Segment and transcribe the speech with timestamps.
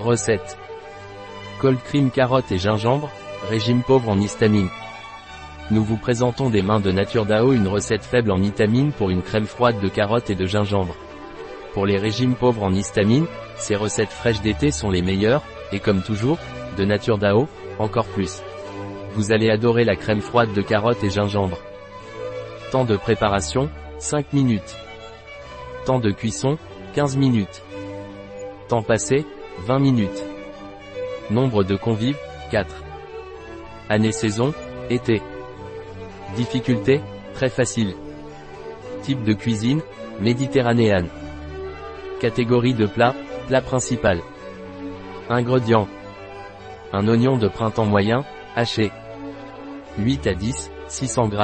[0.00, 0.56] Recette.
[1.60, 3.10] Cold cream carotte et gingembre,
[3.48, 4.68] régime pauvre en histamine.
[5.72, 9.22] Nous vous présentons des mains de Nature DAO une recette faible en vitamine pour une
[9.22, 10.94] crème froide de carotte et de gingembre.
[11.74, 13.26] Pour les régimes pauvres en histamine,
[13.56, 15.42] ces recettes fraîches d'été sont les meilleures,
[15.72, 16.38] et comme toujours,
[16.76, 17.48] de Nature DAO,
[17.80, 18.40] encore plus.
[19.14, 21.58] Vous allez adorer la crème froide de carotte et gingembre.
[22.70, 23.68] Temps de préparation,
[23.98, 24.76] 5 minutes.
[25.86, 26.56] Temps de cuisson,
[26.94, 27.62] 15 minutes.
[28.68, 29.26] Temps passé,
[29.66, 30.24] 20 minutes.
[31.30, 32.18] Nombre de convives,
[32.50, 32.74] 4.
[33.88, 34.54] Année-saison,
[34.90, 35.22] été.
[36.36, 37.00] Difficulté,
[37.34, 37.94] très facile.
[39.02, 39.80] Type de cuisine,
[40.20, 41.08] méditerranéenne.
[42.20, 43.14] Catégorie de plat,
[43.46, 44.20] plat principal.
[45.28, 45.88] Ingrédients.
[46.92, 48.24] Un oignon de printemps moyen,
[48.56, 48.90] haché.
[49.98, 51.36] 8 à 10, 600 g.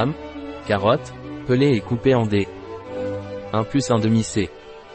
[0.67, 1.13] Carottes,
[1.47, 2.49] pelées et coupées en dés.
[3.53, 4.51] 1 plus 1 demi C.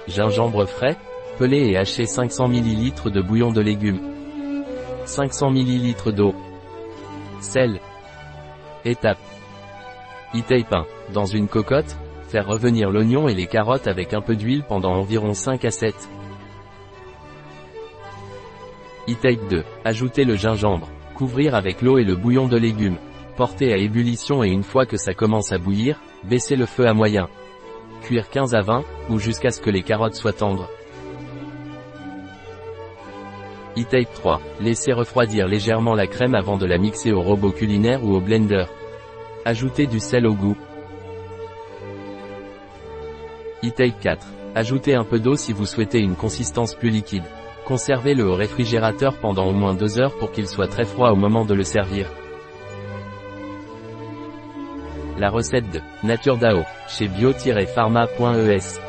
[0.07, 0.97] Gingembre frais,
[1.39, 4.01] pelé et haché 500 ml de bouillon de légumes.
[5.05, 6.35] 500 ml d'eau.
[7.39, 7.79] Sel.
[8.83, 9.17] Étape.
[10.35, 10.85] e pain.
[11.13, 11.95] Dans une cocotte,
[12.27, 15.95] faire revenir l'oignon et les carottes avec un peu d'huile pendant environ 5 à 7.
[19.07, 19.63] e 2.
[19.85, 20.89] Ajouter le gingembre.
[21.15, 22.97] Couvrir avec l'eau et le bouillon de légumes.
[23.37, 26.93] Porter à ébullition et une fois que ça commence à bouillir, baisser le feu à
[26.93, 27.29] moyen.
[28.01, 30.69] Cuire 15 à 20, ou jusqu'à ce que les carottes soient tendres.
[33.79, 34.41] E-Tape 3.
[34.59, 38.65] Laissez refroidir légèrement la crème avant de la mixer au robot culinaire ou au blender.
[39.45, 40.57] Ajoutez du sel au goût.
[43.63, 44.27] E-Tape 4.
[44.55, 47.23] Ajoutez un peu d'eau si vous souhaitez une consistance plus liquide.
[47.65, 51.45] Conservez-le au réfrigérateur pendant au moins 2 heures pour qu'il soit très froid au moment
[51.45, 52.07] de le servir.
[55.17, 58.88] La recette de Nature DAO chez bio-pharma.es